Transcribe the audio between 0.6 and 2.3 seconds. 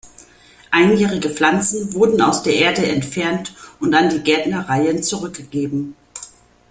Einjährige Pflanzen wurden